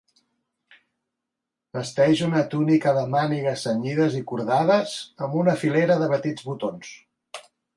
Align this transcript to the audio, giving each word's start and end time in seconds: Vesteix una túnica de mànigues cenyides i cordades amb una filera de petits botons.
Vesteix 1.77 2.23
una 2.29 2.41
túnica 2.55 2.95
de 2.99 3.03
mànigues 3.17 3.67
cenyides 3.67 4.17
i 4.23 4.25
cordades 4.33 4.97
amb 5.27 5.39
una 5.43 5.57
filera 5.65 6.03
de 6.05 6.09
petits 6.19 6.49
botons. 6.49 6.91